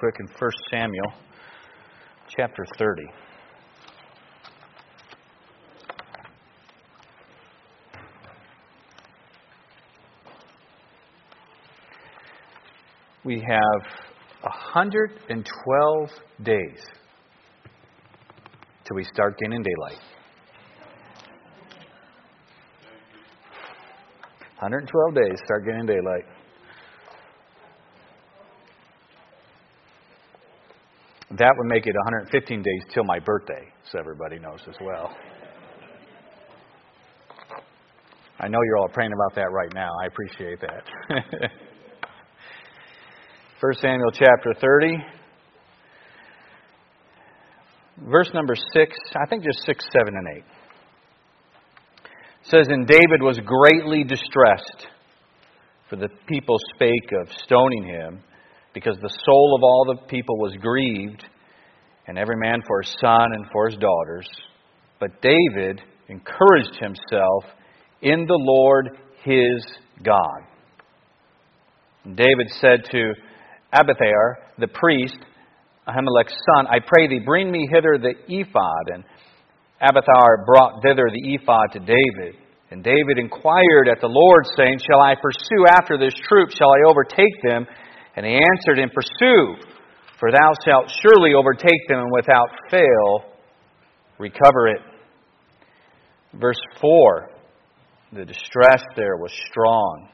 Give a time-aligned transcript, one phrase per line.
[0.00, 1.12] quick in 1 Samuel
[2.34, 3.02] chapter 30.
[13.24, 13.82] We have
[14.40, 16.10] 112
[16.44, 16.58] days
[18.86, 20.00] till we start gaining daylight.
[24.60, 26.24] 112 days, start getting daylight.
[31.40, 35.16] That would make it 115 days till my birthday, so everybody knows as well.
[38.38, 39.88] I know you're all praying about that right now.
[40.02, 40.84] I appreciate that.
[43.60, 44.98] 1 Samuel chapter 30,
[48.10, 50.44] verse number 6, I think just 6, 7, and 8.
[52.42, 54.88] says, And David was greatly distressed,
[55.88, 58.22] for the people spake of stoning him
[58.74, 61.24] because the soul of all the people was grieved,
[62.06, 64.28] and every man for his son and for his daughters.
[64.98, 67.44] But David encouraged himself
[68.02, 69.64] in the Lord his
[70.02, 70.40] God.
[72.04, 73.12] And David said to
[73.72, 75.18] Abiathar, the priest,
[75.86, 78.94] Ahimelech's son, I pray thee, bring me hither the ephod.
[78.94, 79.04] And
[79.80, 82.40] Abiathar brought thither the ephod to David.
[82.70, 86.50] And David inquired at the Lord, saying, Shall I pursue after this troop?
[86.50, 87.66] Shall I overtake them?
[88.16, 89.54] And he answered and Pursue,
[90.18, 93.30] for thou shalt surely overtake them, and without fail
[94.18, 94.80] recover it.
[96.34, 97.30] Verse 4
[98.12, 100.08] The distress there was strong.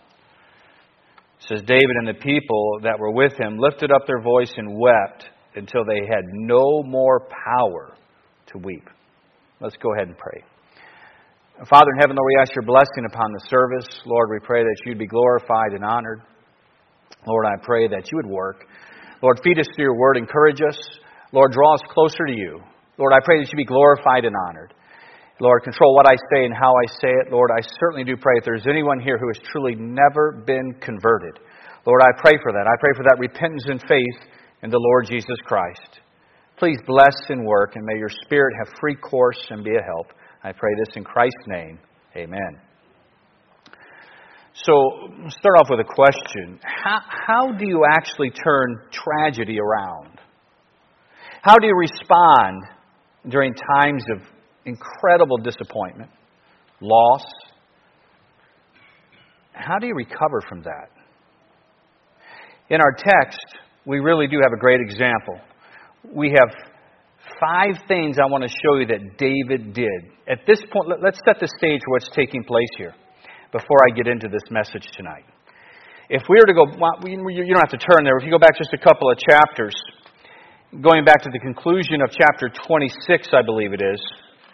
[1.41, 4.79] It says, David and the people that were with him lifted up their voice and
[4.79, 7.95] wept until they had no more power
[8.53, 8.89] to weep.
[9.61, 10.43] Let's go ahead and pray.
[11.69, 13.89] Father in heaven, Lord, we ask your blessing upon the service.
[14.05, 16.21] Lord, we pray that you'd be glorified and honored.
[17.27, 18.65] Lord, I pray that you would work.
[19.23, 20.79] Lord, feed us through your word, encourage us.
[21.33, 22.61] Lord, draw us closer to you.
[22.99, 24.73] Lord, I pray that you be glorified and honored.
[25.41, 27.31] Lord, control what I say and how I say it.
[27.31, 31.39] Lord, I certainly do pray if there's anyone here who has truly never been converted.
[31.85, 32.67] Lord, I pray for that.
[32.67, 34.31] I pray for that repentance and faith
[34.63, 36.01] in the Lord Jesus Christ.
[36.59, 40.07] Please bless and work, and may your Spirit have free course and be a help.
[40.43, 41.79] I pray this in Christ's name.
[42.17, 42.66] Amen.
[44.65, 44.73] So,
[45.29, 46.59] start off with a question.
[46.63, 50.19] How, how do you actually turn tragedy around?
[51.43, 52.63] How do you respond
[53.29, 54.23] during times of
[54.65, 56.11] incredible disappointment,
[56.81, 57.25] loss?
[59.53, 60.89] How do you recover from that?
[62.71, 63.45] In our text,
[63.85, 65.39] we really do have a great example.
[66.15, 66.49] We have
[67.39, 70.13] five things I want to show you that David did.
[70.27, 72.95] At this point, let's set the stage for what's taking place here
[73.53, 75.25] before I get into this message tonight.
[76.09, 76.65] If we were to go,
[77.07, 78.17] you don't have to turn there.
[78.19, 79.75] If you go back just a couple of chapters,
[80.81, 84.01] going back to the conclusion of chapter 26, I believe it is.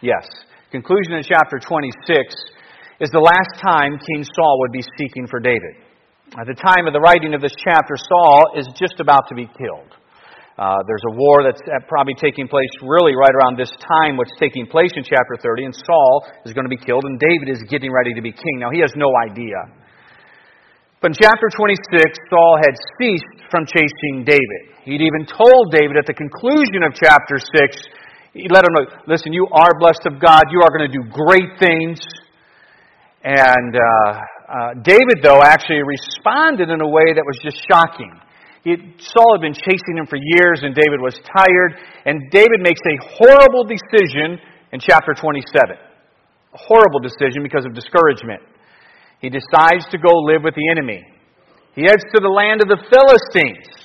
[0.00, 0.26] Yes.
[0.70, 1.92] Conclusion of chapter 26
[3.00, 5.76] is the last time King Saul would be seeking for David.
[6.40, 9.44] At the time of the writing of this chapter, Saul is just about to be
[9.44, 9.92] killed.
[10.58, 14.66] Uh, there's a war that's probably taking place really right around this time, what's taking
[14.66, 17.90] place in chapter 30, and Saul is going to be killed, and David is getting
[17.90, 18.60] ready to be king.
[18.60, 19.56] Now, he has no idea.
[21.00, 21.82] But in chapter 26,
[22.30, 24.62] Saul had ceased from chasing David.
[24.84, 27.88] He'd even told David at the conclusion of chapter 6,
[28.34, 31.04] he let him know, listen, you are blessed of God, you are going to do
[31.10, 31.98] great things.
[33.24, 34.20] And uh,
[34.52, 38.12] uh, David, though, actually responded in a way that was just shocking.
[38.62, 41.74] He, Saul had been chasing him for years, and David was tired.
[42.06, 44.38] And David makes a horrible decision
[44.72, 45.42] in chapter 27.
[45.74, 48.42] A horrible decision because of discouragement.
[49.18, 51.02] He decides to go live with the enemy.
[51.74, 53.82] He heads to the land of the Philistines.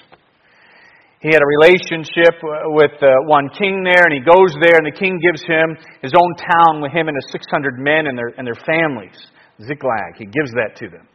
[1.22, 2.38] He had a relationship
[2.78, 6.14] with uh, one king there, and he goes there, and the king gives him his
[6.14, 9.18] own town with him and his 600 men and their, and their families.
[9.58, 10.18] Ziklag.
[10.18, 11.08] He gives that to them.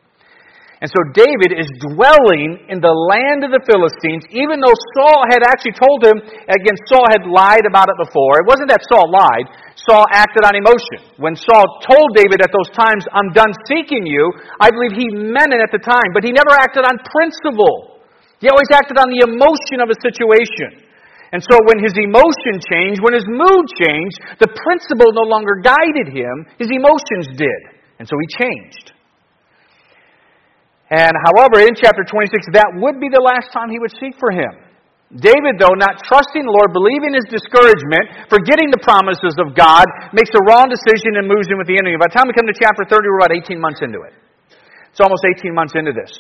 [0.83, 5.47] And so David is dwelling in the land of the Philistines, even though Saul had
[5.47, 6.19] actually told him,
[6.51, 8.43] again, Saul had lied about it before.
[8.43, 9.47] It wasn't that Saul lied,
[9.79, 11.07] Saul acted on emotion.
[11.23, 14.27] When Saul told David at those times, I'm done seeking you,
[14.59, 18.03] I believe he meant it at the time, but he never acted on principle.
[18.43, 20.83] He always acted on the emotion of a situation.
[21.31, 26.11] And so when his emotion changed, when his mood changed, the principle no longer guided
[26.11, 27.61] him, his emotions did.
[28.03, 28.99] And so he changed.
[30.93, 34.29] And however, in chapter 26, that would be the last time he would seek for
[34.29, 34.53] him.
[35.09, 40.33] David, though, not trusting the Lord, believing his discouragement, forgetting the promises of God, makes
[40.37, 41.97] a wrong decision and moves in with the enemy.
[41.97, 44.13] By the time we come to chapter 30, we're about 18 months into it.
[44.93, 46.13] It's almost 18 months into this.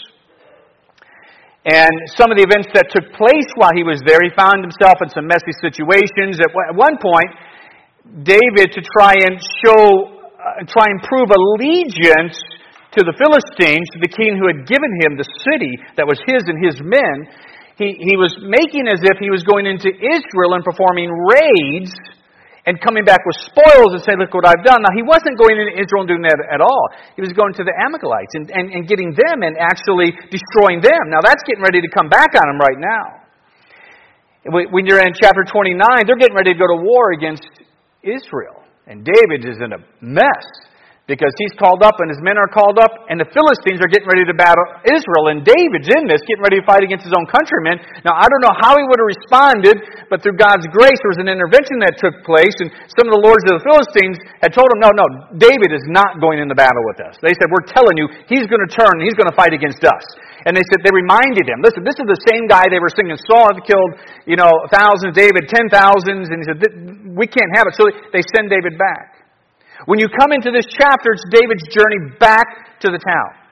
[1.69, 5.01] And some of the events that took place while he was there, he found himself
[5.05, 6.41] in some messy situations.
[6.41, 7.29] At one point,
[8.25, 12.41] David, to try and show, uh, try and prove allegiance
[12.93, 16.45] to the Philistines, to the king who had given him the city that was his
[16.45, 17.17] and his men,
[17.81, 21.93] he, he was making as if he was going into Israel and performing raids
[22.69, 24.85] and coming back with spoils and saying, Look what I've done.
[24.85, 26.85] Now, he wasn't going into Israel and doing that at all.
[27.17, 31.11] He was going to the Amalekites and, and, and getting them and actually destroying them.
[31.11, 33.05] Now, that's getting ready to come back on him right now.
[34.69, 37.47] When you're in chapter 29, they're getting ready to go to war against
[38.03, 38.63] Israel.
[38.87, 40.47] And David is in a mess
[41.13, 44.09] because he's called up and his men are called up, and the Philistines are getting
[44.09, 47.29] ready to battle Israel, and David's in this, getting ready to fight against his own
[47.29, 47.85] countrymen.
[48.01, 49.77] Now, I don't know how he would have responded,
[50.09, 53.21] but through God's grace, there was an intervention that took place, and some of the
[53.21, 55.05] lords of the Philistines had told him, No, no,
[55.37, 57.21] David is not going in the battle with us.
[57.21, 59.85] They said, We're telling you, he's going to turn, and he's going to fight against
[59.85, 60.05] us.
[60.43, 63.15] And they said, they reminded him, listen, this is the same guy they were singing,
[63.31, 63.95] Saul had killed,
[64.27, 66.59] you know, thousands, David, ten thousands, and he said,
[67.15, 67.79] we can't have it.
[67.79, 69.12] So they send David back.
[69.87, 73.43] When you come into this chapter, it's David's journey back to the town.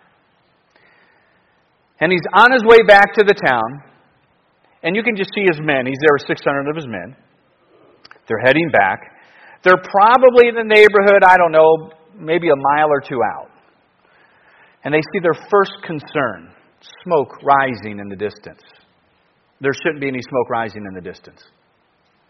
[2.00, 3.82] And he's on his way back to the town,
[4.82, 5.86] and you can just see his men.
[5.86, 7.16] He's there with 600 of his men.
[8.26, 9.00] They're heading back.
[9.62, 13.50] They're probably in the neighborhood, I don't know, maybe a mile or two out.
[14.84, 16.52] And they see their first concern
[17.04, 18.62] smoke rising in the distance.
[19.60, 21.42] There shouldn't be any smoke rising in the distance.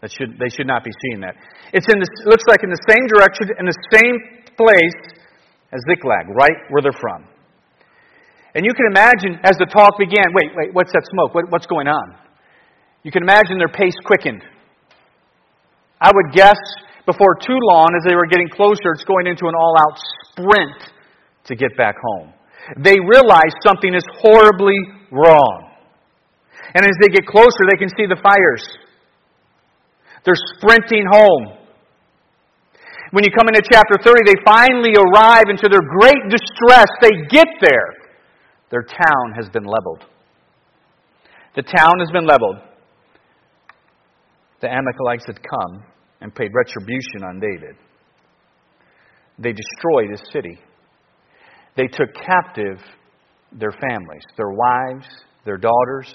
[0.01, 1.37] That should, they should not be seeing that.
[1.73, 1.85] It
[2.25, 4.17] looks like in the same direction, in the same
[4.57, 4.99] place
[5.71, 7.25] as Ziklag, right where they're from.
[8.53, 11.33] And you can imagine as the talk began, wait, wait, what's that smoke?
[11.33, 12.17] What, what's going on?
[13.03, 14.43] You can imagine their pace quickened.
[16.01, 16.57] I would guess
[17.05, 19.97] before too long, as they were getting closer, it's going into an all out
[20.33, 20.93] sprint
[21.45, 22.33] to get back home.
[22.77, 24.77] They realize something is horribly
[25.11, 25.71] wrong.
[26.73, 28.65] And as they get closer, they can see the fires.
[30.25, 31.57] They're sprinting home.
[33.11, 37.11] When you come into chapter 30, they finally arrive, and to their great distress, they
[37.29, 37.89] get there.
[38.69, 40.05] Their town has been leveled.
[41.55, 42.55] The town has been leveled.
[44.61, 45.83] The Amalekites had come
[46.21, 47.75] and paid retribution on David.
[49.39, 50.59] They destroyed his city.
[51.75, 52.77] They took captive
[53.51, 55.07] their families, their wives,
[55.45, 56.13] their daughters.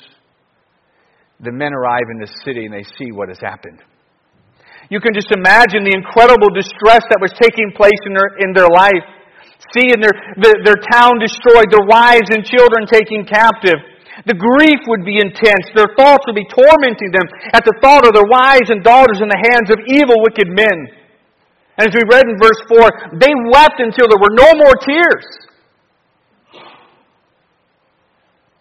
[1.40, 3.80] The men arrive in the city and they see what has happened.
[4.88, 8.70] You can just imagine the incredible distress that was taking place in their, in their
[8.70, 9.02] life.
[9.74, 13.82] Seeing their, their, their town destroyed, their wives and children taken captive.
[14.24, 15.68] The grief would be intense.
[15.74, 19.28] Their thoughts would be tormenting them at the thought of their wives and daughters in
[19.28, 20.78] the hands of evil, wicked men.
[21.76, 25.26] And as we read in verse 4, they wept until there were no more tears.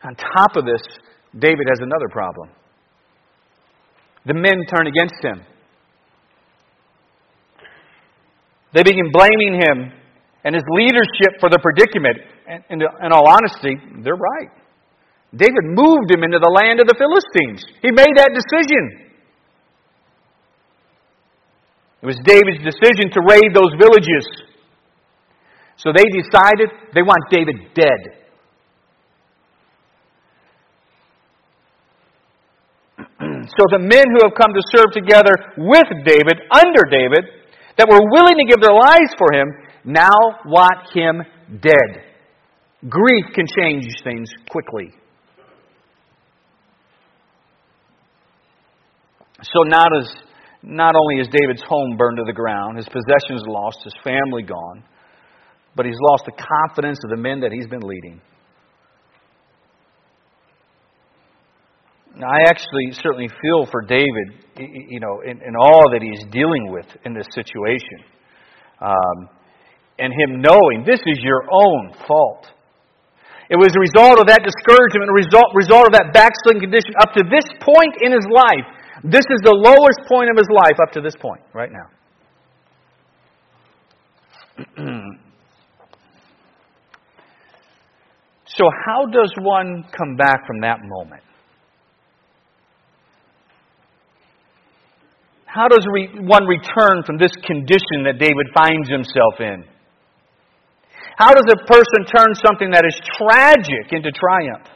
[0.03, 0.81] On top of this,
[1.37, 2.49] David has another problem.
[4.25, 5.41] The men turn against him.
[8.75, 9.87] They begin blaming him
[10.43, 12.19] and his leadership for the predicament.
[12.45, 14.51] And in all honesty, they're right.
[15.31, 17.63] David moved him into the land of the Philistines.
[17.81, 19.07] He made that decision.
[22.03, 24.27] It was David's decision to raid those villages.
[25.77, 28.21] So they decided they want David dead.
[33.55, 37.44] so the men who have come to serve together with David, under David,
[37.77, 39.47] that were willing to give their lives for him
[39.85, 40.15] now
[40.45, 41.21] want him
[41.61, 42.03] dead.
[42.89, 44.91] Grief can change things quickly.
[49.41, 50.09] So not as
[50.63, 54.83] not only is David's home burned to the ground, his possessions lost, his family gone,
[55.75, 58.21] but he's lost the confidence of the men that he's been leading.
[62.23, 66.85] I actually certainly feel for David, you know, in, in all that he's dealing with
[67.03, 68.07] in this situation.
[68.79, 69.29] Um,
[69.99, 72.47] and him knowing this is your own fault.
[73.49, 77.13] It was a result of that discouragement, a result, result of that backsliding condition up
[77.13, 78.65] to this point in his life.
[79.03, 81.85] This is the lowest point of his life up to this point, right now.
[88.47, 91.21] so, how does one come back from that moment?
[95.55, 95.87] How does
[96.19, 99.63] one return from this condition that David finds himself in?
[101.15, 104.67] How does a person turn something that is tragic into triumph?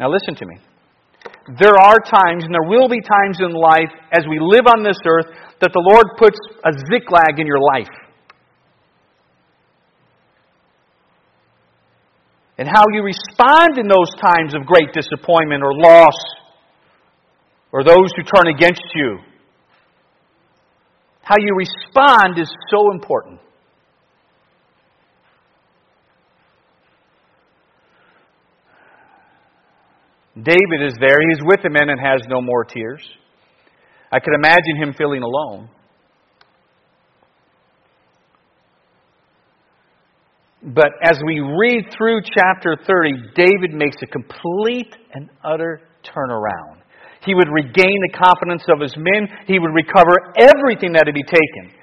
[0.00, 0.56] Now, listen to me.
[1.60, 4.96] There are times, and there will be times in life as we live on this
[5.04, 7.92] earth, that the Lord puts a Ziklag in your life.
[12.58, 16.18] and how you respond in those times of great disappointment or loss
[17.72, 19.18] or those who turn against you.
[21.22, 23.40] How you respond is so important.
[30.34, 31.18] David is there.
[31.28, 33.02] He's with the men and has no more tears.
[34.10, 35.68] I could imagine him feeling alone.
[40.62, 46.78] But as we read through chapter 30, David makes a complete and utter turnaround.
[47.24, 49.28] He would regain the confidence of his men.
[49.46, 51.74] He would recover everything that had been taken.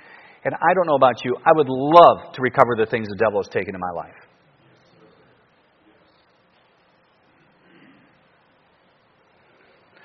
[0.46, 3.42] And I don't know about you, I would love to recover the things the devil
[3.42, 4.14] has taken in my life.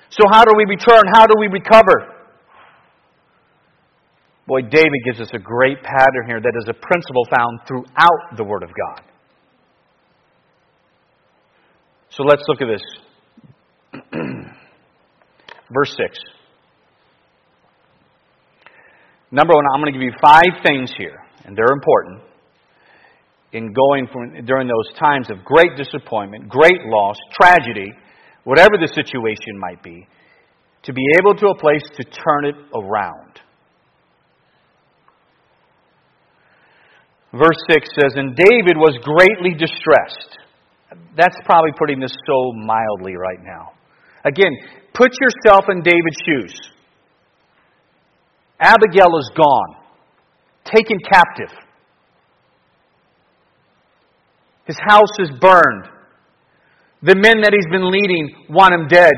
[0.09, 1.03] So, how do we return?
[1.13, 2.21] How do we recover?
[4.45, 8.43] Boy, David gives us a great pattern here that is a principle found throughout the
[8.43, 9.05] Word of God.
[12.09, 12.81] So let's look at this.
[15.73, 16.17] Verse 6.
[19.31, 22.21] Number one, I'm going to give you five things here, and they're important
[23.53, 27.91] in going from, during those times of great disappointment, great loss, tragedy,
[28.43, 30.07] whatever the situation might be,
[30.83, 33.39] to be able to a place to turn it around.
[37.33, 40.37] Verse 6 says, And David was greatly distressed.
[41.15, 43.71] That's probably putting this so mildly right now.
[44.25, 44.51] Again,
[45.01, 46.53] put yourself in David's shoes.
[48.59, 49.75] Abigail is gone,
[50.63, 51.57] taken captive.
[54.65, 55.85] His house is burned.
[57.01, 59.13] The men that he's been leading want him dead.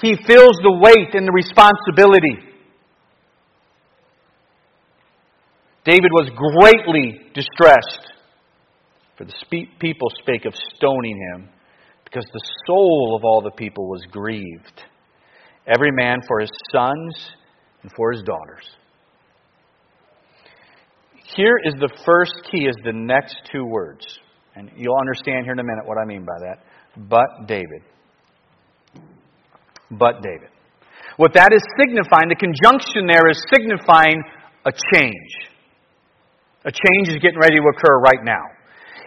[0.00, 2.38] He feels the weight and the responsibility.
[5.84, 8.12] David was greatly distressed,
[9.18, 9.32] for the
[9.80, 11.48] people spake of stoning him,
[12.06, 14.82] because the soul of all the people was grieved,
[15.66, 17.30] every man for his sons
[17.82, 18.64] and for his daughters.
[21.36, 24.06] Here is the first key, is the next two words.
[24.54, 26.62] And you'll understand here in a minute what I mean by that.
[27.08, 27.82] But David.
[29.90, 30.48] But David.
[31.16, 34.22] What that is signifying, the conjunction there is signifying
[34.64, 35.32] a change.
[36.64, 38.42] A change is getting ready to occur right now.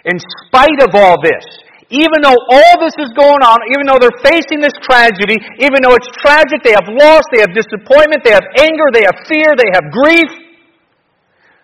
[0.06, 1.46] In spite of all this,
[1.90, 5.96] even though all this is going on, even though they're facing this tragedy, even though
[5.96, 9.70] it's tragic, they have loss, they have disappointment, they have anger, they have fear, they
[9.74, 10.30] have grief,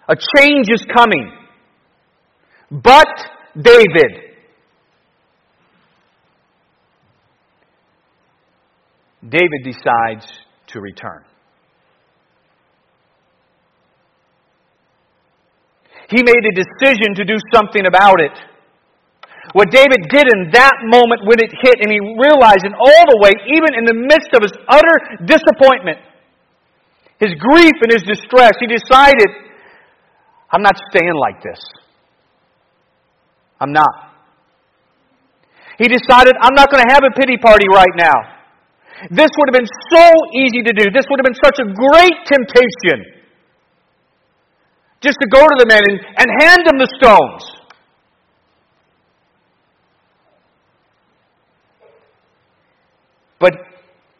[0.09, 1.31] a change is coming.
[2.71, 3.07] But
[3.55, 4.25] David.
[9.27, 10.25] David decides
[10.67, 11.23] to return.
[16.09, 18.54] He made a decision to do something about it.
[19.53, 23.19] What David did in that moment when it hit, and he realized in all the
[23.21, 25.99] way, even in the midst of his utter disappointment,
[27.19, 29.29] his grief and his distress, he decided,
[30.51, 31.59] I'm not staying like this.
[33.59, 34.13] I'm not.
[35.77, 38.35] He decided, I'm not going to have a pity party right now.
[39.11, 40.91] This would have been so easy to do.
[40.91, 43.15] This would have been such a great temptation
[45.01, 47.55] just to go to the men and, and hand them the stones.
[53.39, 53.53] But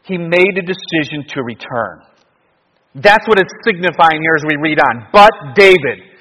[0.06, 2.02] he made a decision to return.
[2.96, 5.08] That's what it's signifying here as we read on.
[5.12, 6.16] But David.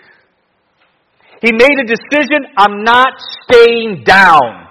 [1.43, 3.13] He made a decision I'm not
[3.43, 4.65] staying down.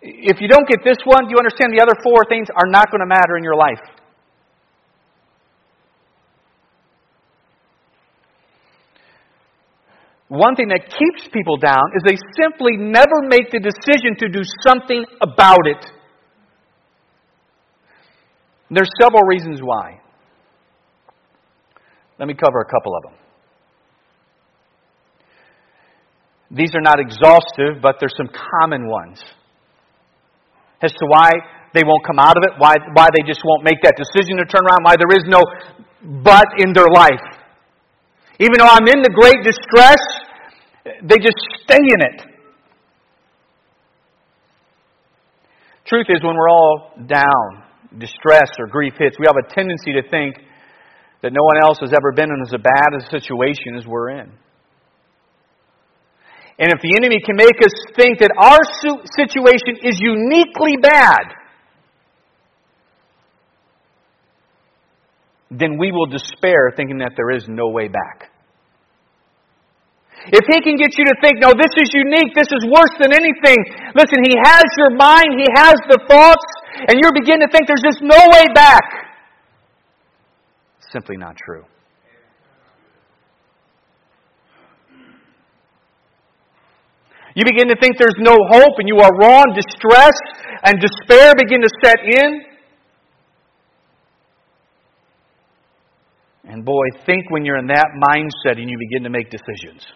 [0.00, 2.90] If you don't get this one, do you understand the other four things are not
[2.90, 3.80] going to matter in your life?
[10.32, 14.40] One thing that keeps people down is they simply never make the decision to do
[14.64, 15.84] something about it.
[18.70, 20.00] There's several reasons why.
[22.18, 23.12] Let me cover a couple of them.
[26.50, 29.22] These are not exhaustive, but there's some common ones
[30.80, 31.30] as to why
[31.74, 34.46] they won't come out of it, why, why they just won't make that decision to
[34.46, 35.44] turn around, why there is no
[36.24, 37.20] but in their life.
[38.40, 40.00] Even though I'm in the great distress,
[40.84, 42.22] they just stay in it.
[45.86, 47.62] Truth is, when we're all down,
[47.98, 50.36] distress, or grief hits, we have a tendency to think
[51.22, 54.32] that no one else has ever been in as bad a situation as we're in.
[56.58, 58.58] And if the enemy can make us think that our
[59.16, 61.34] situation is uniquely bad,
[65.50, 68.31] then we will despair thinking that there is no way back.
[70.30, 73.10] If he can get you to think, no, this is unique, this is worse than
[73.10, 73.58] anything,
[73.98, 76.46] listen, he has your mind, he has the thoughts,
[76.86, 78.86] and you're beginning to think there's just no way back.
[80.92, 81.64] Simply not true.
[87.34, 90.12] You begin to think there's no hope and you are wrong, distress
[90.64, 92.42] and despair begin to set in.
[96.44, 99.86] And boy, think when you're in that mindset and you begin to make decisions.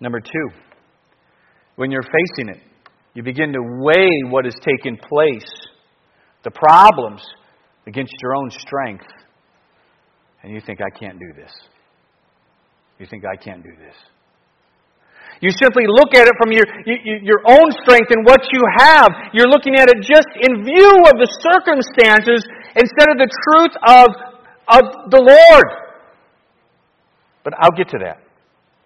[0.00, 0.48] Number two,
[1.76, 2.60] when you're facing it,
[3.14, 5.50] you begin to weigh what has taken place,
[6.44, 7.22] the problems
[7.86, 9.06] against your own strength,
[10.42, 11.50] and you think, I can't do this.
[12.98, 13.96] You think, I can't do this.
[15.40, 19.08] You simply look at it from your, your own strength and what you have.
[19.34, 24.08] You're looking at it just in view of the circumstances instead of the truth of,
[24.68, 25.66] of the Lord.
[27.44, 28.25] But I'll get to that.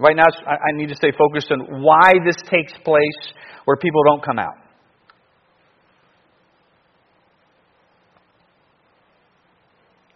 [0.00, 3.34] Right now, I need to stay focused on why this takes place
[3.66, 4.56] where people don't come out.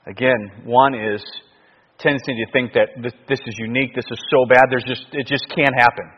[0.07, 1.23] Again, one is
[1.99, 5.47] tendency to think that this, is unique, this is so bad, there's just, it just
[5.55, 6.11] can't happen.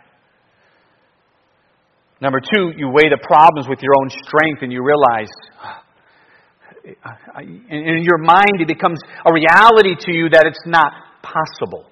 [2.21, 5.31] Number two, you weigh the problems with your own strength and you realize,
[7.69, 10.93] in your mind, it becomes a reality to you that it's not
[11.23, 11.91] possible.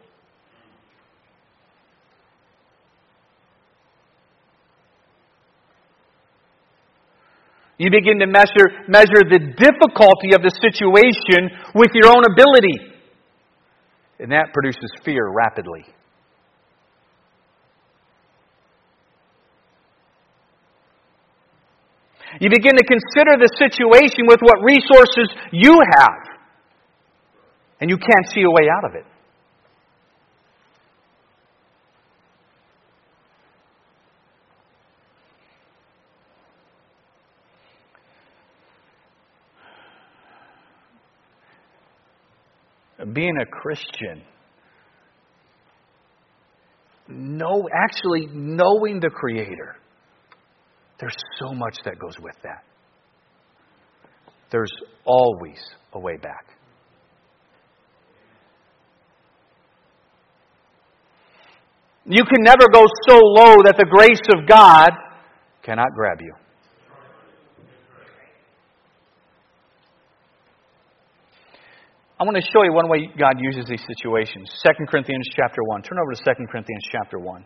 [7.79, 12.95] You begin to measure, measure the difficulty of the situation with your own ability.
[14.21, 15.85] And that produces fear rapidly.
[22.41, 26.39] You begin to consider the situation with what resources you have.
[27.81, 29.05] And you can't see a way out of it.
[43.15, 44.23] Being a Christian,
[47.09, 49.77] know, actually knowing the Creator
[50.99, 52.65] there's so much that goes with that.
[54.51, 54.73] There's
[55.05, 55.59] always
[55.93, 56.47] a way back.
[62.07, 64.91] You can never go so low that the grace of God
[65.63, 66.35] cannot grab you.
[72.19, 74.49] I want to show you one way God uses these situations.
[74.79, 75.83] 2 Corinthians chapter 1.
[75.83, 77.45] Turn over to 2 Corinthians chapter 1.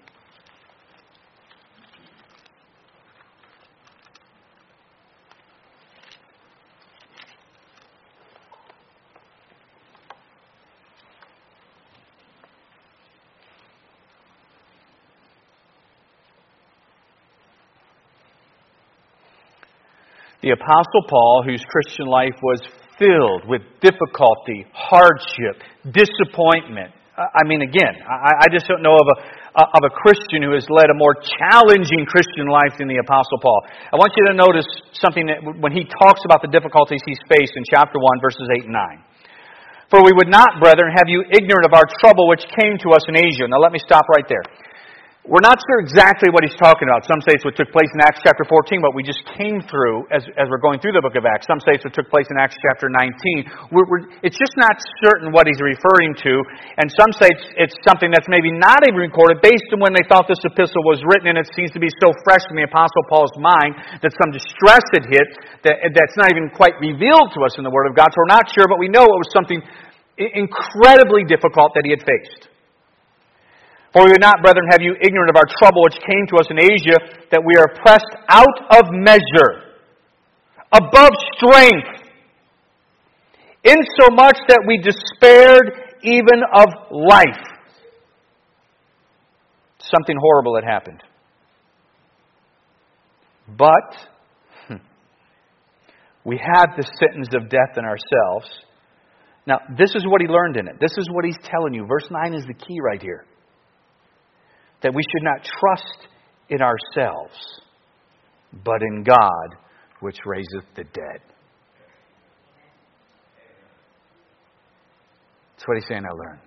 [20.43, 22.61] The Apostle Paul, whose Christian life was
[22.99, 26.93] filled with difficulty, hardship, disappointment.
[27.19, 29.17] I mean, again, I, just don't know of a,
[29.75, 33.59] of a Christian who has led a more challenging Christian life than the Apostle Paul.
[33.91, 37.59] I want you to notice something that when he talks about the difficulties he's faced
[37.59, 39.03] in chapter 1, verses 8 and 9.
[39.91, 43.03] For we would not, brethren, have you ignorant of our trouble which came to us
[43.11, 43.51] in Asia.
[43.51, 44.45] Now let me stop right there.
[45.29, 47.05] We're not sure exactly what he's talking about.
[47.05, 50.09] Some say it's what took place in Acts chapter 14, what we just came through
[50.09, 51.45] as, as we're going through the book of Acts.
[51.45, 53.69] Some say it's what took place in Acts chapter 19.
[53.69, 56.33] We're, we're, it's just not certain what he's referring to.
[56.81, 60.01] And some say it's, it's something that's maybe not even recorded based on when they
[60.09, 63.05] thought this epistle was written, and it seems to be so fresh in the Apostle
[63.13, 65.29] Paul's mind that some distress had hit
[65.69, 68.09] that, that's not even quite revealed to us in the Word of God.
[68.17, 69.61] So we're not sure, but we know it was something
[70.17, 72.49] incredibly difficult that he had faced.
[73.99, 76.47] For we would not, brethren, have you ignorant of our trouble which came to us
[76.51, 76.95] in Asia,
[77.33, 79.75] that we are pressed out of measure,
[80.71, 82.07] above strength,
[83.65, 87.43] insomuch that we despaired even of life.
[89.81, 91.03] Something horrible had happened.
[93.49, 93.97] But
[94.69, 94.77] hmm,
[96.25, 98.49] we had the sentence of death in ourselves.
[99.45, 100.77] Now, this is what he learned in it.
[100.79, 101.85] This is what he's telling you.
[101.85, 103.25] Verse 9 is the key right here
[104.83, 106.09] that we should not trust
[106.49, 107.35] in ourselves,
[108.65, 109.57] but in God,
[110.01, 111.21] which raiseth the dead.
[115.57, 116.41] That's what he's saying I learned.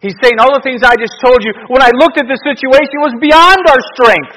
[0.00, 3.00] He's saying all the things I just told you, when I looked at the situation,
[3.00, 4.36] was beyond our strength.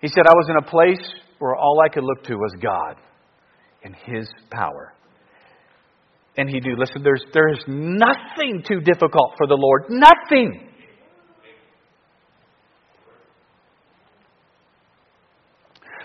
[0.00, 1.00] He said, I was in a place
[1.38, 2.96] where all I could look to was God.
[3.84, 4.94] and His power.
[6.36, 6.74] And He do.
[6.76, 9.84] Listen, there's, there's nothing too difficult for the Lord.
[9.88, 10.70] Nothing.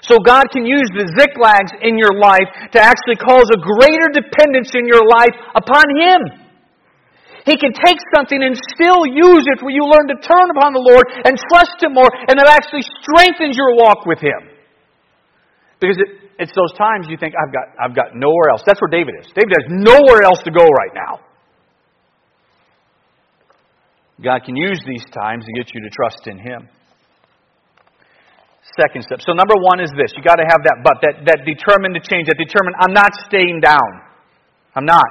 [0.02, 4.72] So God can use the Ziklags in your life to actually cause a greater dependence
[4.74, 6.50] in your life upon Him.
[7.46, 10.82] He can take something and still use it where you learn to turn upon the
[10.82, 14.50] Lord and trust Him more, and it actually strengthens your walk with Him.
[15.82, 18.64] Because it, it's those times you think, I've got, I've got nowhere else.
[18.66, 19.28] That's where David is.
[19.36, 21.20] David has nowhere else to go right now.
[24.24, 26.68] God can use these times to get you to trust in Him.
[28.80, 29.20] Second step.
[29.22, 30.14] So number one is this.
[30.16, 33.12] You got to have that but, that, that determined to change, that determined, I'm not
[33.28, 33.90] staying down.
[34.76, 35.08] I'm not.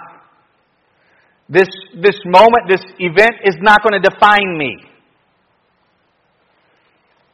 [1.48, 1.68] This,
[2.00, 4.76] this moment, this event is not going to define me.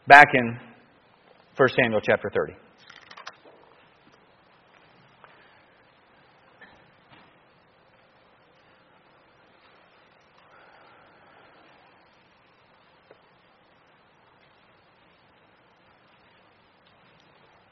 [0.07, 0.59] Back in
[1.57, 2.63] 1 Samuel chapter 30.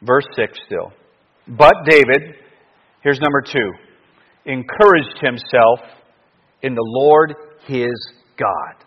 [0.03, 0.93] Verse 6 still.
[1.49, 2.37] But David,
[3.03, 3.71] here's number two,
[4.45, 5.81] encouraged himself
[6.63, 7.35] in the Lord
[7.67, 7.95] his
[8.37, 8.83] God.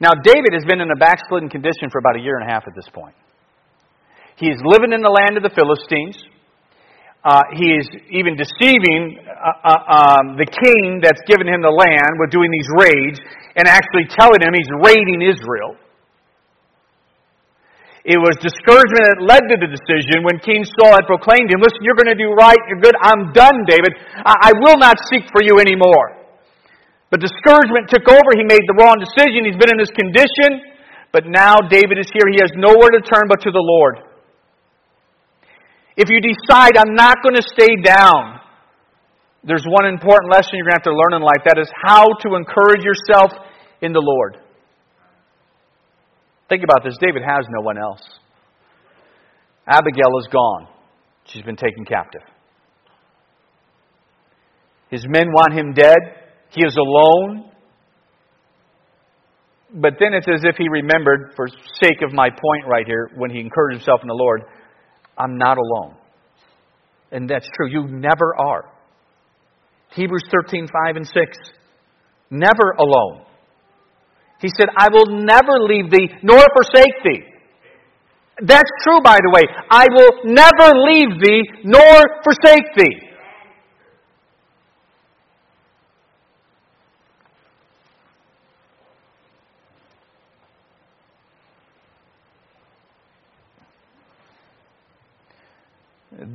[0.00, 2.64] Now, David has been in a backslidden condition for about a year and a half
[2.66, 3.14] at this point.
[4.36, 6.20] He's living in the land of the Philistines.
[7.24, 12.20] Uh, he is even deceiving uh, uh, um, the king that's given him the land
[12.20, 13.18] with doing these raids
[13.56, 15.80] and actually telling him he's raiding Israel.
[18.06, 21.82] It was discouragement that led to the decision when King Saul had proclaimed him, Listen,
[21.82, 23.98] you're going to do right, you're good, I'm done, David.
[24.22, 26.22] I, I will not seek for you anymore.
[27.10, 28.30] But discouragement took over.
[28.38, 29.42] He made the wrong decision.
[29.42, 30.78] He's been in this condition.
[31.10, 32.30] But now David is here.
[32.30, 34.06] He has nowhere to turn but to the Lord.
[35.98, 38.38] If you decide, I'm not going to stay down,
[39.42, 41.42] there's one important lesson you're going to have to learn in life.
[41.42, 43.34] That is how to encourage yourself
[43.82, 44.45] in the Lord.
[46.48, 48.02] Think about this David has no one else.
[49.66, 50.68] Abigail is gone,
[51.26, 52.22] she's been taken captive.
[54.88, 55.98] His men want him dead.
[56.50, 57.50] He is alone.
[59.74, 61.48] But then it's as if he remembered, for
[61.82, 64.44] sake of my point right here, when he encouraged himself in the Lord,
[65.18, 65.96] I'm not alone.
[67.10, 67.68] And that's true.
[67.68, 68.70] You never are.
[69.90, 71.16] Hebrews 13, 5 and 6.
[72.30, 73.25] Never alone.
[74.40, 77.22] He said, I will never leave thee nor forsake thee.
[78.42, 79.42] That's true, by the way.
[79.70, 83.06] I will never leave thee nor forsake thee.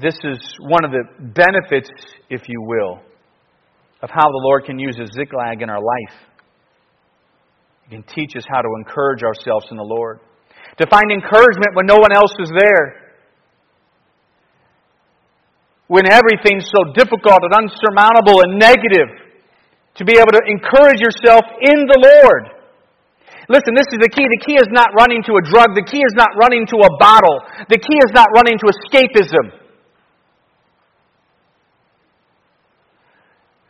[0.02, 1.90] This is one of the benefits,
[2.30, 3.00] if you will,
[4.02, 6.18] of how the Lord can use a Ziklag in our life.
[7.92, 10.24] Can teach us how to encourage ourselves in the Lord.
[10.80, 13.20] To find encouragement when no one else is there.
[15.92, 19.12] When everything's so difficult and unsurmountable and negative.
[20.00, 22.64] To be able to encourage yourself in the Lord.
[23.52, 24.24] Listen, this is the key.
[24.24, 25.76] The key is not running to a drug.
[25.76, 27.44] The key is not running to a bottle.
[27.68, 29.52] The key is not running to escapism.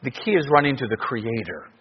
[0.03, 1.73] The key is running to the Creator.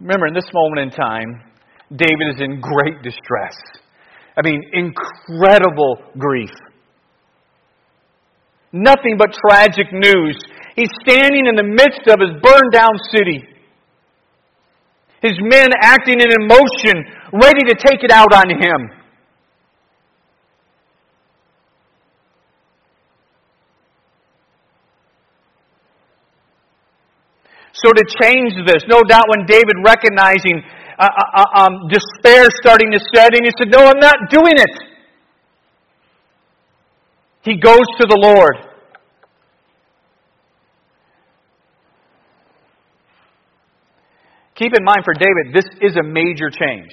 [0.00, 1.42] Remember, in this moment in time,
[1.90, 3.56] David is in great distress.
[4.36, 6.50] I mean, incredible grief.
[8.72, 10.36] Nothing but tragic news.
[10.74, 13.42] He's standing in the midst of his burned down city.
[15.22, 18.95] His men acting in emotion, ready to take it out on him.
[27.84, 30.64] So to change this, no doubt when David recognizing
[30.98, 34.56] uh, uh, uh, um, despair starting to set in, he said, No, I'm not doing
[34.56, 34.74] it.
[37.42, 38.56] He goes to the Lord.
[44.54, 46.88] Keep in mind for David, this is a major change.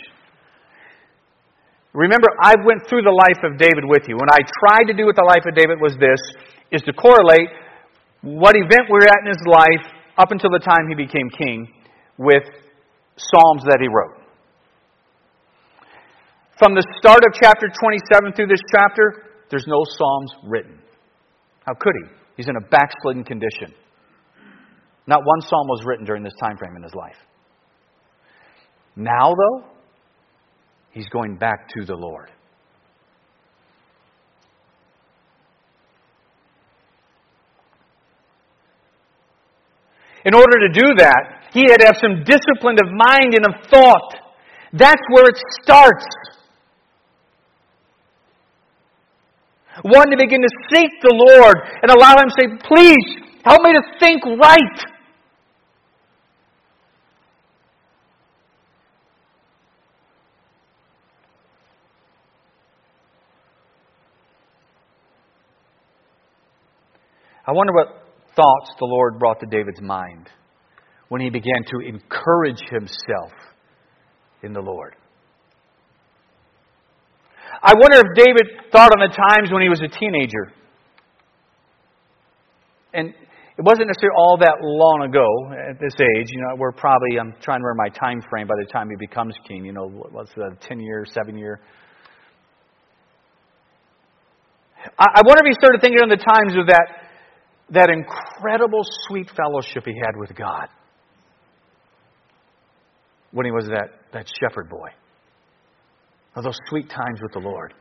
[1.93, 4.17] Remember, I went through the life of David with you.
[4.17, 6.19] When I tried to do with the life of David was this,
[6.71, 7.47] is to correlate
[8.21, 11.67] what event we're at in his life up until the time he became king
[12.17, 12.43] with
[13.15, 14.21] Psalms that he wrote.
[16.57, 20.79] From the start of chapter 27 through this chapter, there's no Psalms written.
[21.65, 22.09] How could he?
[22.37, 23.73] He's in a backslidden condition.
[25.05, 27.17] Not one psalm was written during this time frame in his life.
[28.95, 29.65] Now, though,
[30.91, 32.31] he's going back to the Lord.
[40.25, 43.53] In order to do that, he had to have some discipline of mind and of
[43.69, 44.15] thought.
[44.71, 46.05] That's where it starts.
[49.81, 53.73] One to begin to seek the Lord and allow Him to say, Please, help me
[53.73, 54.85] to think right.
[67.45, 68.02] I wonder what
[68.35, 70.29] thoughts the Lord brought to David's mind
[71.09, 73.31] when he began to encourage himself
[74.41, 74.95] in the Lord.
[77.61, 80.51] I wonder if David thought on the times when he was a teenager.
[82.93, 83.13] And
[83.55, 85.25] it wasn't necessarily all that long ago
[85.69, 86.27] at this age.
[86.29, 88.95] You know, we're probably, I'm trying to remember my time frame by the time he
[88.97, 89.63] becomes king.
[89.63, 91.61] You know, what's the 10 year, 7 year?
[94.99, 97.02] I wonder if he started thinking on the times of that
[97.71, 100.67] that incredible sweet fellowship he had with God
[103.31, 104.89] when he was that, that shepherd boy.
[106.35, 107.73] Of those sweet times with the Lord.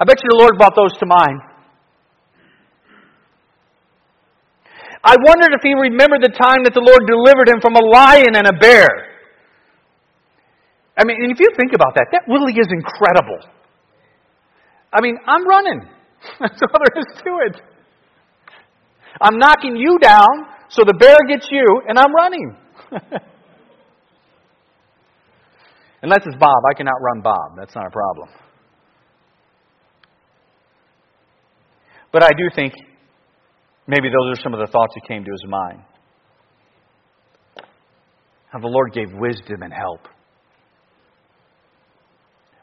[0.00, 1.40] I bet you the Lord brought those to mind.
[5.02, 8.36] I wondered if he remembered the time that the Lord delivered him from a lion
[8.36, 8.88] and a bear.
[10.96, 13.40] I mean, if you think about that, that really is incredible.
[14.92, 15.88] I mean, I'm running.
[16.40, 17.62] That's all there is to it.
[19.20, 22.56] I'm knocking you down so the bear gets you, and I'm running.
[26.02, 26.62] Unless it's Bob.
[26.70, 27.56] I can outrun Bob.
[27.58, 28.28] That's not a problem.
[32.12, 32.72] But I do think
[33.88, 35.82] maybe those are some of the thoughts that came to his mind.
[38.50, 40.06] How the Lord gave wisdom and help.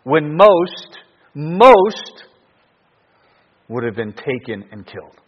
[0.03, 0.97] When most,
[1.33, 2.23] most
[3.67, 5.19] would have been taken and killed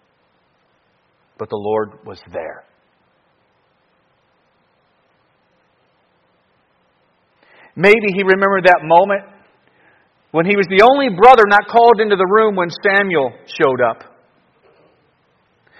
[1.39, 2.65] but the Lord was there.
[7.75, 9.23] Maybe he remembered that moment
[10.31, 14.03] when he was the only brother not called into the room when Samuel showed up.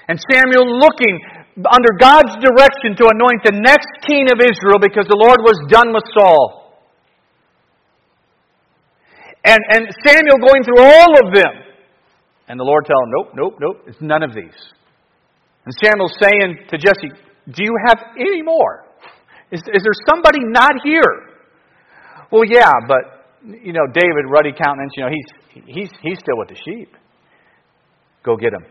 [0.08, 1.20] And Samuel looking
[1.68, 5.94] under God's direction to anoint the next king of Israel because the Lord was done
[5.94, 6.72] with Saul.
[9.44, 11.54] And, and Samuel going through all of them.
[12.48, 14.58] And the Lord telling him, nope, nope, nope, it's none of these.
[15.70, 17.14] And Samuel's saying to Jesse,
[17.54, 18.86] Do you have any more?
[19.52, 21.30] Is, is there somebody not here?
[22.32, 26.48] Well, yeah, but, you know, David, ruddy countenance, you know, he's, he's, he's still with
[26.50, 26.90] the sheep.
[28.24, 28.66] Go get him.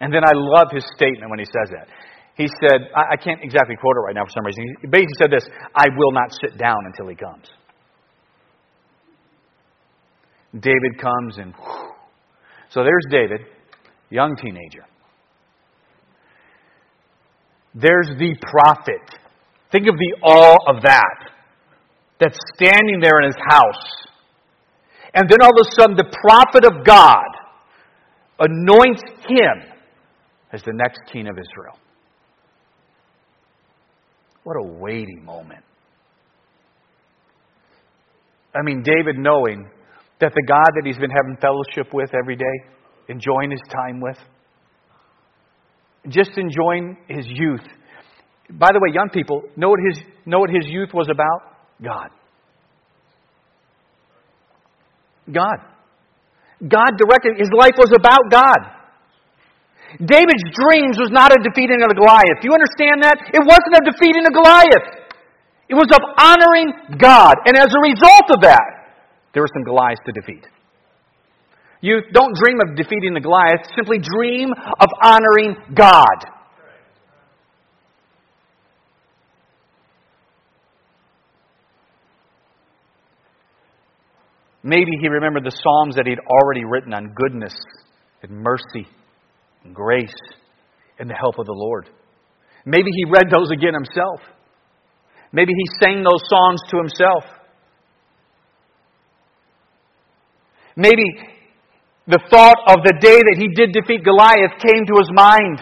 [0.00, 1.88] And then I love his statement when he says that.
[2.36, 4.64] He said, I, I can't exactly quote it right now for some reason.
[4.82, 7.50] He basically said this I will not sit down until he comes.
[10.52, 11.90] David comes and whew.
[12.70, 13.40] so there's David,
[14.10, 14.86] young teenager.
[17.74, 19.02] There's the prophet.
[19.72, 21.30] Think of the awe of that.
[22.20, 23.90] That's standing there in his house.
[25.14, 27.24] And then all of a sudden, the prophet of God
[28.38, 29.72] anoints him
[30.52, 31.78] as the next king of Israel.
[34.44, 35.64] What a weighty moment.
[38.54, 39.68] I mean, David knowing
[40.20, 42.44] that the God that he's been having fellowship with every day,
[43.08, 44.18] enjoying his time with,
[46.08, 47.64] just enjoying his youth.
[48.50, 51.56] By the way, young people, know what his, know what his youth was about?
[51.82, 52.10] God.
[55.32, 55.58] God.
[56.60, 58.74] God directed, his life was about God.
[59.98, 62.42] David's dreams was not of defeating a Goliath.
[62.42, 63.16] Do you understand that?
[63.32, 65.04] It wasn't of defeating a Goliath.
[65.68, 67.34] It was of honoring God.
[67.46, 68.92] And as a result of that,
[69.32, 70.46] there were some Goliaths to defeat.
[71.84, 74.48] You don't dream of defeating the Goliath, simply dream
[74.80, 76.16] of honoring God.
[84.62, 87.52] Maybe he remembered the Psalms that he'd already written on goodness
[88.22, 88.88] and mercy
[89.62, 90.08] and grace
[90.98, 91.90] and the help of the Lord.
[92.64, 94.20] Maybe he read those again himself.
[95.34, 97.24] Maybe he sang those songs to himself.
[100.76, 101.33] Maybe
[102.06, 105.60] the thought of the day that he did defeat Goliath came to his mind.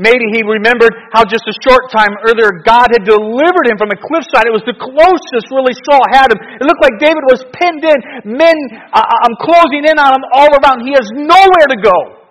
[0.00, 3.98] Maybe he remembered how just a short time earlier God had delivered him from a
[4.00, 4.48] cliffside.
[4.48, 6.40] It was the closest really Saul had him.
[6.56, 7.98] It looked like David was pinned in.
[8.24, 8.56] Men,
[8.96, 10.88] I'm closing in on him all around.
[10.88, 12.24] He has nowhere to go.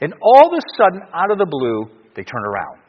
[0.00, 2.81] And all of a sudden, out of the blue, they turn around.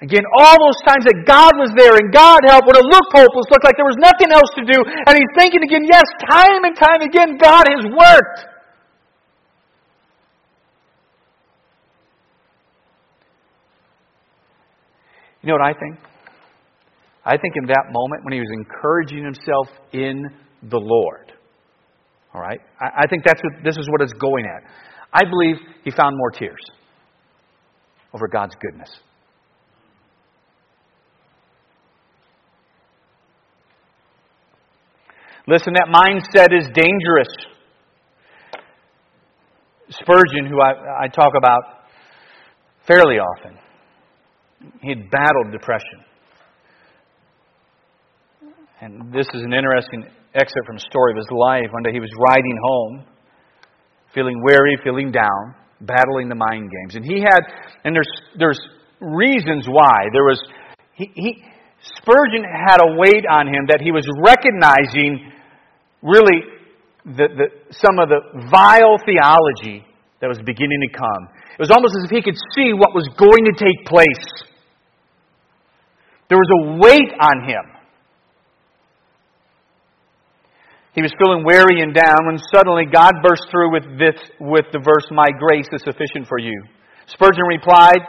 [0.00, 3.50] Again, all those times that God was there and God helped when it looked hopeless,
[3.50, 6.74] looked like there was nothing else to do, and he's thinking again, yes, time and
[6.78, 8.58] time again, God has worked.
[15.42, 15.98] You know what I think?
[17.24, 20.30] I think in that moment when he was encouraging himself in
[20.62, 21.32] the Lord,
[22.34, 24.62] all right, I, think that's what this is what it's going at.
[25.12, 26.60] I believe he found more tears
[28.14, 28.90] over God's goodness.
[35.48, 37.32] Listen, that mindset is dangerous.
[39.88, 41.62] Spurgeon, who I, I talk about
[42.86, 43.56] fairly often,
[44.82, 46.04] he had battled depression.
[48.82, 51.72] And this is an interesting excerpt from a story of his life.
[51.72, 53.04] One day he was riding home,
[54.12, 56.94] feeling weary, feeling down, battling the mind games.
[56.94, 57.40] And he had,
[57.84, 58.60] and there's, there's
[59.00, 60.12] reasons why.
[60.12, 60.42] There was,
[60.92, 61.42] he, he,
[62.02, 65.32] Spurgeon had a weight on him that he was recognizing
[66.02, 66.42] really
[67.04, 69.84] the, the, some of the vile theology
[70.20, 71.28] that was beginning to come.
[71.58, 74.46] It was almost as if he could see what was going to take place.
[76.28, 77.64] There was a weight on him.
[80.94, 84.82] He was feeling weary and down when suddenly God burst through with, this, with the
[84.82, 86.60] verse, My grace is sufficient for you.
[87.06, 88.02] Spurgeon replied,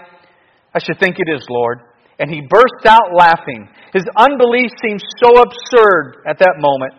[0.73, 1.81] I should think it is, Lord.
[2.17, 3.69] And he burst out laughing.
[3.93, 6.93] His unbelief seemed so absurd at that moment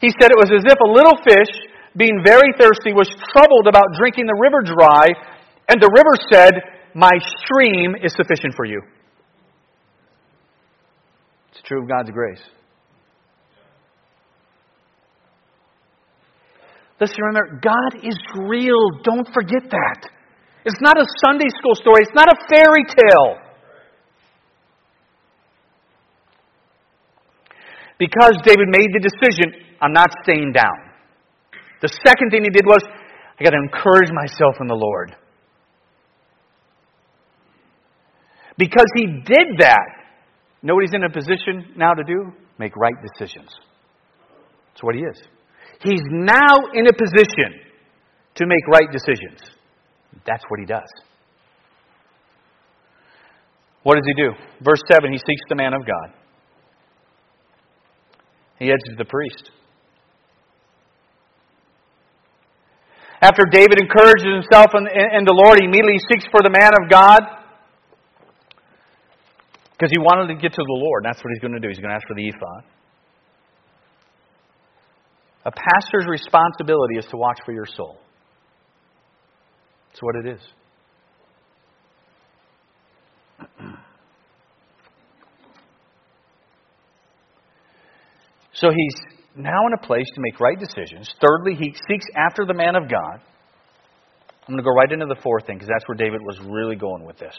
[0.00, 1.52] he said it was as if a little fish,
[1.96, 5.08] being very thirsty, was troubled about drinking the river dry,
[5.68, 6.52] and the river said,
[6.94, 7.12] My
[7.44, 8.82] stream is sufficient for you.
[11.52, 12.42] It's true of God's grace.
[17.00, 18.16] Listen, remember, God is
[18.48, 19.00] real.
[19.02, 20.08] Don't forget that.
[20.64, 23.45] It's not a Sunday school story, it's not a fairy tale.
[27.98, 30.76] Because David made the decision, I'm not staying down.
[31.80, 32.82] The second thing he did was,
[33.38, 35.14] I got to encourage myself in the Lord.
[38.58, 39.86] Because he did that,
[40.62, 42.32] know what he's in a position now to do?
[42.58, 43.48] Make right decisions.
[44.72, 45.22] That's what he is.
[45.82, 47.60] He's now in a position
[48.36, 49.40] to make right decisions.
[50.26, 50.88] That's what he does.
[53.82, 54.32] What does he do?
[54.64, 56.14] Verse 7 He seeks the man of God.
[58.58, 59.50] He heads to the priest.
[63.20, 66.70] After David encourages himself in, in, in the Lord, he immediately seeks for the man
[66.82, 67.20] of God
[69.72, 71.04] because he wanted to get to the Lord.
[71.04, 71.68] That's what he's going to do.
[71.68, 72.64] He's going to ask for the ephod.
[75.44, 77.98] A pastor's responsibility is to watch for your soul.
[79.90, 80.40] That's what it is.
[88.56, 91.12] So he's now in a place to make right decisions.
[91.20, 93.20] Thirdly, he seeks after the man of God.
[94.48, 96.76] I'm going to go right into the fourth thing because that's where David was really
[96.76, 97.34] going with this.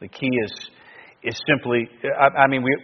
[0.00, 0.70] The key is
[1.22, 2.74] is simply I, I mean we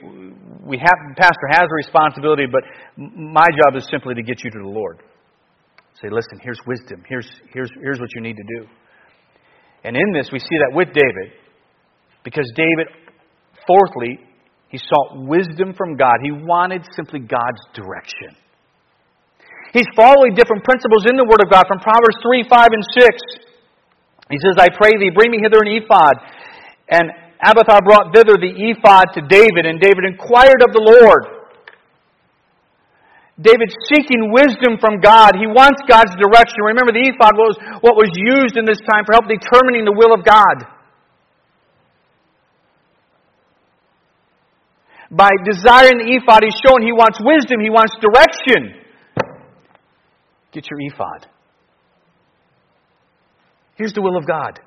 [0.64, 2.62] we have pastor has a responsibility, but
[2.96, 5.02] my job is simply to get you to the Lord.
[6.00, 7.02] Say, listen, here's wisdom.
[7.09, 8.68] Here's here's here's what you need to do.
[9.83, 11.35] And in this we see that with David,
[12.22, 12.87] because David,
[13.66, 14.20] fourthly,
[14.68, 16.20] he sought wisdom from God.
[16.22, 18.37] He wanted simply God's direction.
[19.72, 23.48] He's following different principles in the Word of God from Proverbs 3, 5, and 6.
[24.28, 26.16] He says, I pray thee, bring me hither an ephod.
[26.88, 27.09] And
[27.40, 31.38] Abiathar brought thither the ephod to David, and David inquired of the Lord.
[33.40, 35.38] David seeking wisdom from God.
[35.38, 36.59] He wants God's direction.
[36.74, 40.11] Remember, the ephod was what was used in this time for help determining the will
[40.11, 40.78] of God.
[45.11, 48.85] By desiring the ephod, he's showing he wants wisdom, he wants direction.
[50.53, 51.27] Get your ephod.
[53.77, 54.61] Here's the will of God.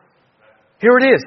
[0.80, 1.24] Here it is.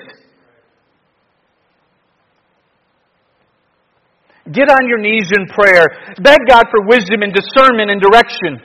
[4.52, 5.88] Get on your knees in prayer.
[6.20, 8.60] Beg God for wisdom and discernment and direction.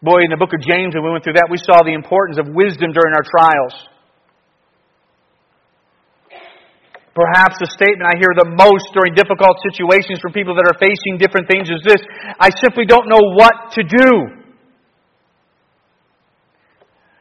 [0.00, 2.38] Boy, in the book of James, when we went through that, we saw the importance
[2.38, 3.74] of wisdom during our trials.
[7.18, 11.18] Perhaps the statement I hear the most during difficult situations from people that are facing
[11.18, 11.98] different things is this
[12.38, 14.38] I simply don't know what to do.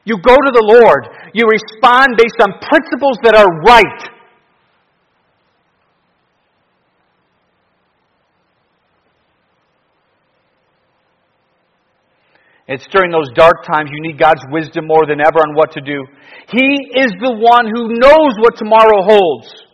[0.06, 4.02] You go to the Lord, you respond based on principles that are right.
[12.68, 15.82] It's during those dark times you need God's wisdom more than ever on what to
[15.82, 16.06] do.
[16.54, 19.67] He is the one who knows what tomorrow holds.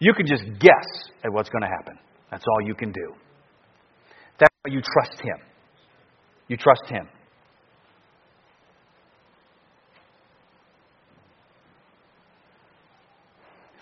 [0.00, 1.98] You can just guess at what's going to happen.
[2.30, 3.14] That's all you can do.
[4.38, 5.36] That's why you trust Him.
[6.46, 7.08] You trust Him.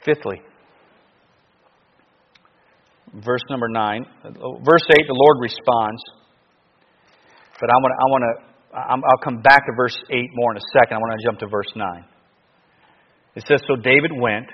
[0.05, 0.41] Fifthly,
[3.25, 4.07] verse number 9.
[4.25, 4.29] Uh,
[4.63, 6.01] verse 8, the Lord responds.
[7.61, 10.59] But I want to, I want to, I'll come back to verse 8 more in
[10.59, 10.97] a second.
[10.97, 12.05] I want to jump to verse 9.
[13.35, 14.47] It says, So David went,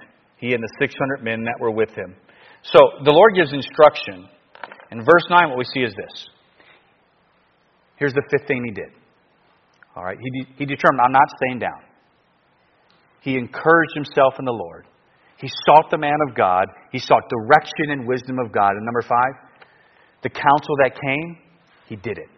[0.42, 2.16] he and the 600 men that were with him.
[2.64, 4.28] So the Lord gives instruction.
[4.90, 6.28] In verse 9, what we see is this.
[7.94, 8.90] Here's the fifth thing he did.
[9.94, 11.80] All right, he, he determined, I'm not staying down.
[13.20, 14.84] He encouraged himself in the Lord.
[15.38, 16.66] He sought the man of God.
[16.90, 18.70] He sought direction and wisdom of God.
[18.70, 19.34] And number five,
[20.24, 21.38] the counsel that came,
[21.86, 22.28] he did it.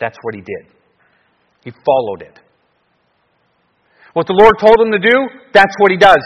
[0.00, 0.74] That's what he did.
[1.62, 2.40] He followed it.
[4.12, 5.16] What the Lord told him to do,
[5.52, 6.22] that's what he does.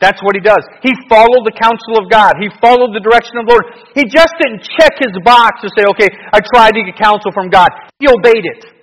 [0.00, 0.62] That's what he does.
[0.82, 2.36] He followed the counsel of God.
[2.36, 3.64] He followed the direction of the Lord.
[3.94, 7.48] He just didn't check his box to say, okay, I tried to get counsel from
[7.48, 7.70] God.
[7.98, 8.74] He obeyed it.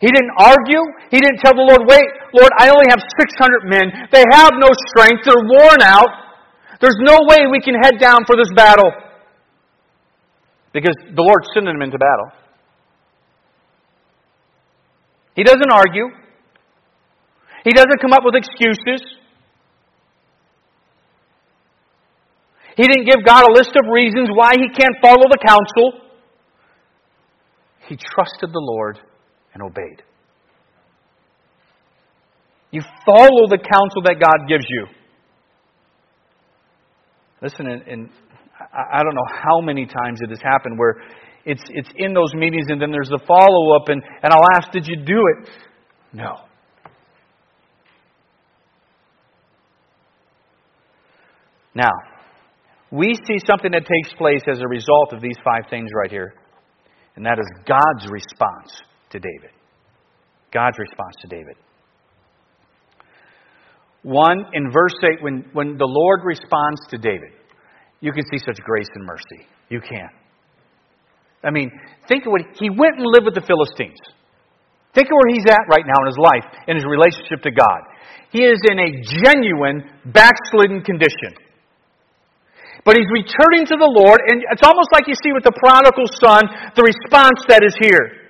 [0.00, 0.82] He didn't argue.
[1.10, 4.08] He didn't tell the Lord, wait, Lord, I only have 600 men.
[4.10, 5.24] They have no strength.
[5.24, 6.10] They're worn out.
[6.80, 8.90] There's no way we can head down for this battle.
[10.72, 12.43] Because the Lord's sending them into battle.
[15.34, 16.08] He doesn't argue.
[17.64, 19.02] He doesn't come up with excuses.
[22.76, 26.00] He didn't give God a list of reasons why he can't follow the counsel.
[27.88, 28.98] He trusted the Lord
[29.52, 30.02] and obeyed.
[32.70, 34.86] You follow the counsel that God gives you.
[37.40, 38.10] Listen, and,
[38.72, 40.96] I don't know how many times it has happened where
[41.44, 44.70] it's, it's in those meetings and then there's the follow up, and, and I'll ask,
[44.72, 45.48] Did you do it?
[46.12, 46.36] No.
[51.74, 51.90] Now,
[52.90, 56.34] we see something that takes place as a result of these five things right here,
[57.16, 58.80] and that is God's response
[59.10, 59.50] to David.
[60.52, 61.56] God's response to David.
[64.02, 67.32] One, in verse 8, when, when the Lord responds to David,
[68.00, 69.48] you can see such grace and mercy.
[69.70, 70.08] You can.
[71.44, 71.70] I mean,
[72.08, 74.00] think of what he, went and lived with the Philistines.
[74.94, 77.80] Think of where he's at right now in his life, in his relationship to God.
[78.30, 78.90] He is in a
[79.22, 81.36] genuine backslidden condition.
[82.84, 86.08] But he's returning to the Lord, and it's almost like you see with the prodigal
[86.20, 88.24] son, the response that is here.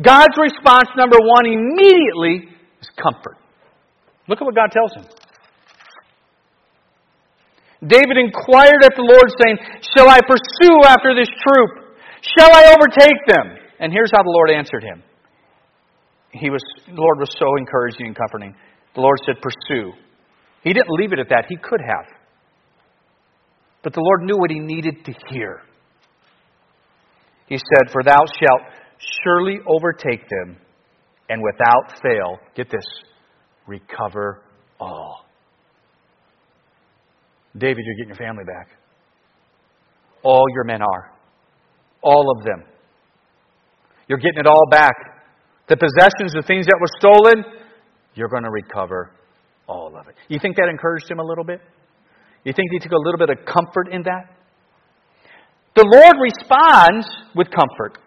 [0.00, 3.40] God's response, number one, immediately is comfort.
[4.28, 5.06] Look at what God tells him.
[7.86, 9.56] David inquired at the Lord, saying,
[9.96, 11.85] Shall I pursue after this troop?
[12.34, 13.56] Shall I overtake them?
[13.78, 15.02] And here's how the Lord answered him.
[16.30, 18.54] He was, the Lord was so encouraging and comforting.
[18.94, 19.92] The Lord said, Pursue.
[20.62, 21.44] He didn't leave it at that.
[21.48, 22.06] He could have.
[23.82, 25.60] But the Lord knew what he needed to hear.
[27.46, 28.62] He said, For thou shalt
[29.22, 30.56] surely overtake them,
[31.28, 32.84] and without fail, get this,
[33.66, 34.42] recover
[34.80, 35.26] all.
[37.56, 38.68] David, you're getting your family back.
[40.22, 41.15] All your men are.
[42.06, 42.62] All of them.
[44.06, 44.94] You're getting it all back.
[45.68, 47.44] The possessions, the things that were stolen,
[48.14, 49.10] you're going to recover
[49.66, 50.14] all of it.
[50.28, 51.60] You think that encouraged him a little bit?
[52.44, 54.30] You think he took a little bit of comfort in that?
[55.74, 57.98] The Lord responds with comfort.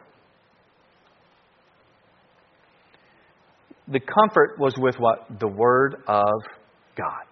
[3.92, 5.40] the comfort was with what?
[5.40, 6.42] The Word of
[6.96, 7.26] God.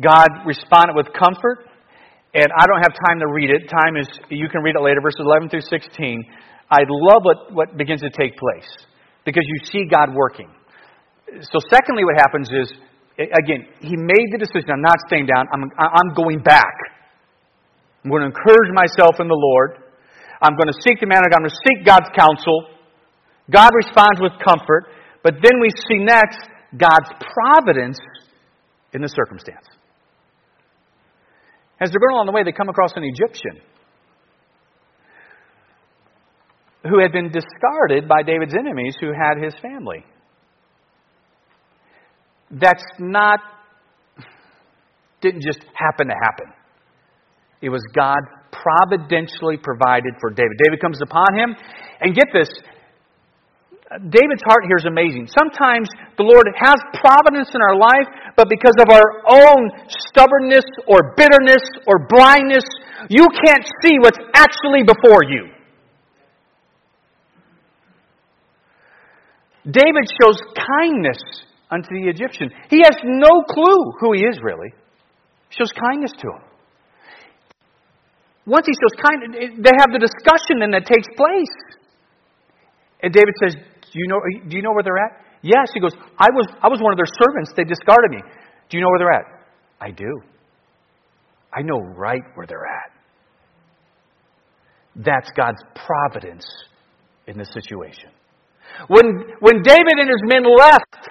[0.00, 1.64] God responded with comfort,
[2.34, 3.68] and I don't have time to read it.
[3.68, 6.24] Time is, you can read it later, verses 11 through 16.
[6.70, 8.68] I love what, what begins to take place
[9.24, 10.50] because you see God working.
[11.40, 12.72] So, secondly, what happens is,
[13.18, 16.74] again, he made the decision I'm not staying down, I'm, I'm going back.
[18.04, 19.82] I'm going to encourage myself in the Lord.
[20.40, 21.42] I'm going to seek the man of God.
[21.42, 22.70] I'm going to seek God's counsel.
[23.50, 24.86] God responds with comfort.
[25.24, 26.38] But then we see next
[26.76, 27.98] God's providence
[28.92, 29.66] in the circumstance.
[31.80, 33.60] As they're going along the way, they come across an Egyptian
[36.88, 40.04] who had been discarded by David's enemies who had his family.
[42.50, 43.40] That's not,
[45.20, 46.52] didn't just happen to happen.
[47.60, 48.18] It was God
[48.52, 50.52] providentially provided for David.
[50.64, 51.56] David comes upon him,
[52.00, 52.48] and get this
[53.86, 55.30] David's heart here is amazing.
[55.30, 59.70] Sometimes the Lord has providence in our life, but because of our own
[60.10, 62.66] stubbornness or bitterness or blindness,
[63.08, 65.54] you can't see what's actually before you.
[69.70, 71.18] David shows kindness
[71.70, 72.50] unto the Egyptian.
[72.68, 74.74] He has no clue who he is, really.
[75.50, 76.42] He shows kindness to him.
[78.46, 81.54] once he shows kindness, they have the discussion and that takes place.
[83.02, 83.56] And David says,
[83.96, 84.20] Do you know,
[84.50, 85.24] do you know where they're at?
[85.40, 85.72] Yes.
[85.72, 87.52] He goes, I was, I was one of their servants.
[87.56, 88.20] They discarded me.
[88.68, 89.24] Do you know where they're at?
[89.80, 90.20] I do.
[91.50, 92.92] I know right where they're at.
[94.96, 96.44] That's God's providence
[97.26, 98.10] in this situation.
[98.88, 99.06] When,
[99.40, 101.08] when David and his men left,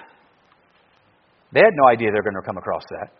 [1.52, 3.10] they had no idea they're going to come across that.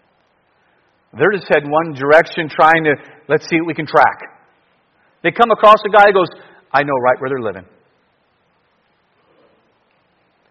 [1.19, 2.95] They're just heading one direction, trying to,
[3.29, 4.23] let's see what we can track.
[5.25, 6.29] They come across a guy who goes,
[6.71, 7.67] I know right where they're living.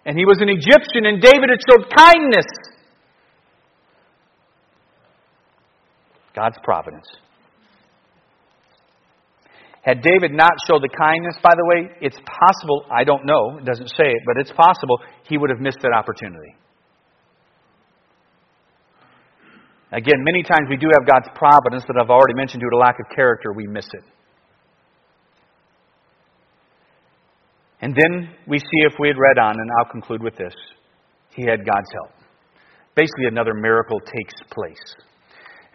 [0.05, 2.45] And he was an Egyptian, and David had showed kindness.
[6.35, 7.07] God's providence.
[9.81, 13.65] Had David not showed the kindness, by the way, it's possible, I don't know, it
[13.65, 14.99] doesn't say it, but it's possible
[15.29, 16.55] he would have missed that opportunity.
[19.91, 22.99] Again, many times we do have God's providence, but I've already mentioned due to lack
[22.99, 24.03] of character, we miss it.
[27.81, 30.53] And then we see if we had read on, and I'll conclude with this
[31.35, 32.11] he had God's help.
[32.95, 34.95] Basically, another miracle takes place.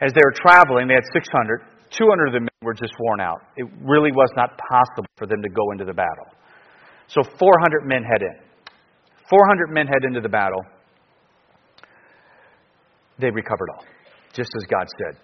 [0.00, 1.60] As they were traveling, they had 600.
[1.90, 3.42] 200 of them were just worn out.
[3.56, 6.26] It really was not possible for them to go into the battle.
[7.08, 8.34] So 400 men head in.
[9.28, 10.64] 400 men head into the battle.
[13.18, 13.84] They recovered all,
[14.32, 15.20] just as God said.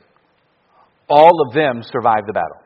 [1.09, 2.61] All of them survived the battle.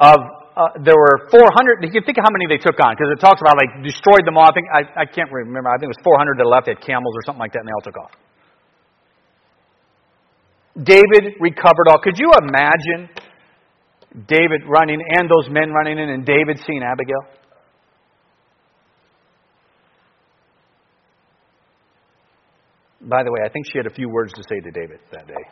[0.00, 1.84] Of uh, there were 400.
[1.84, 4.24] You can think of how many they took on because it talks about like destroyed
[4.24, 4.44] them all.
[4.44, 5.68] I think I, I can't remember.
[5.70, 6.66] I think it was 400 that left.
[6.66, 8.12] They had camels or something like that, and they all took off.
[10.76, 12.00] David recovered all.
[12.00, 13.08] Could you imagine
[14.28, 17.24] David running and those men running in and David seeing Abigail?
[23.00, 25.26] By the way, I think she had a few words to say to David that
[25.26, 25.44] day.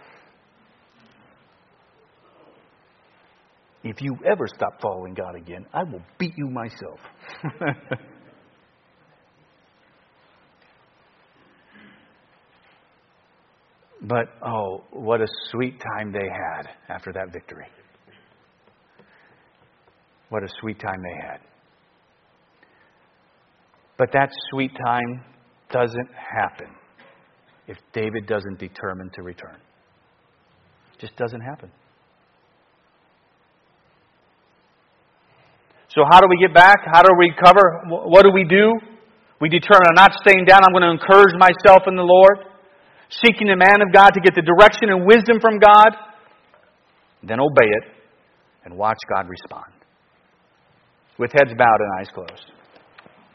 [3.82, 7.00] If you ever stop following God again, I will beat you myself.
[14.02, 17.66] But oh, what a sweet time they had after that victory.
[20.30, 21.40] What a sweet time they had.
[23.98, 25.24] But that sweet time
[25.70, 26.68] doesn't happen
[27.66, 29.58] if David doesn't determine to return.
[30.94, 31.70] It just doesn't happen.
[35.90, 36.86] So, how do we get back?
[36.86, 37.82] How do we recover?
[37.86, 38.78] What do we do?
[39.40, 40.60] We determine I'm not staying down.
[40.62, 42.50] I'm going to encourage myself in the Lord
[43.10, 45.90] seeking the man of God to get the direction and wisdom from God,
[47.22, 47.84] then obey it
[48.64, 49.74] and watch God respond.
[51.18, 52.52] With heads bowed and eyes closed.